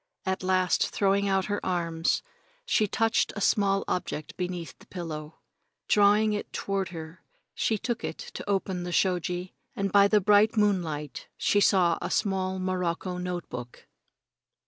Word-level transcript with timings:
At 0.25 0.41
last, 0.41 0.87
throwing 0.87 1.27
out 1.27 1.45
her 1.45 1.63
arms, 1.63 2.23
she 2.65 2.87
touched 2.87 3.33
a 3.35 3.39
small 3.39 3.83
object 3.87 4.35
beneath 4.35 4.75
the 4.79 4.87
pillow. 4.87 5.37
Drawing 5.87 6.33
it 6.33 6.51
toward 6.51 6.89
her, 6.89 7.23
she 7.53 7.77
took 7.77 8.03
it 8.03 8.17
to 8.17 8.41
the 8.41 8.49
open 8.49 8.89
shoji, 8.89 9.53
and 9.75 9.91
by 9.91 10.07
the 10.07 10.19
bright 10.19 10.57
moonlight 10.57 11.27
she 11.37 11.61
saw 11.61 11.99
a 12.01 12.09
small 12.09 12.57
morocco 12.57 13.19
note 13.19 13.47
book. 13.47 13.85